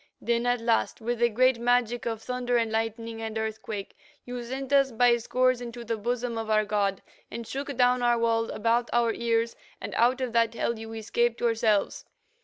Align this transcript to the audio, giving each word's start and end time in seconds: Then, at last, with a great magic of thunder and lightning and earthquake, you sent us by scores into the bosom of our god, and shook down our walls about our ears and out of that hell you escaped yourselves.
Then, 0.19 0.47
at 0.47 0.61
last, 0.61 0.99
with 0.99 1.21
a 1.21 1.29
great 1.29 1.59
magic 1.59 2.07
of 2.07 2.23
thunder 2.23 2.57
and 2.57 2.71
lightning 2.71 3.21
and 3.21 3.37
earthquake, 3.37 3.95
you 4.25 4.43
sent 4.43 4.73
us 4.73 4.91
by 4.91 5.15
scores 5.17 5.61
into 5.61 5.83
the 5.85 5.95
bosom 5.95 6.39
of 6.39 6.49
our 6.49 6.65
god, 6.65 7.03
and 7.29 7.45
shook 7.45 7.77
down 7.77 8.01
our 8.01 8.17
walls 8.17 8.49
about 8.49 8.89
our 8.93 9.13
ears 9.13 9.55
and 9.79 9.93
out 9.93 10.19
of 10.19 10.33
that 10.33 10.55
hell 10.55 10.79
you 10.79 10.91
escaped 10.93 11.39
yourselves. 11.39 12.03